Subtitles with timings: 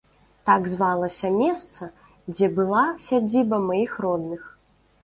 [0.49, 1.91] Так звалася места,
[2.33, 4.41] дзе была сядзіба маіх родных.